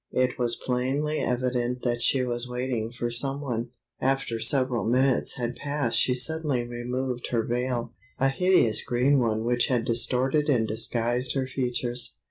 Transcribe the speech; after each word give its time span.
It 0.13 0.39
was 0.39 0.55
plainly 0.55 1.19
evident 1.19 1.83
that 1.83 2.01
she 2.01 2.23
was 2.23 2.49
waiting 2.49 2.91
for 2.91 3.11
some 3.11 3.39
one. 3.39 3.69
After 3.99 4.39
several 4.39 4.83
minutes 4.83 5.35
had 5.35 5.55
passed 5.55 5.99
she 5.99 6.15
suddenly 6.15 6.67
removed 6.67 7.27
her 7.27 7.43
veil—a 7.43 8.29
hideous 8.29 8.83
green 8.83 9.19
one 9.19 9.43
which 9.45 9.67
had 9.67 9.85
distorted 9.85 10.49
and 10.49 10.67
disguised 10.67 11.35
her 11.35 11.45
features. 11.45 12.17